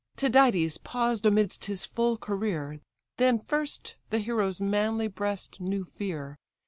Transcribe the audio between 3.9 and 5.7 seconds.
the hero's manly breast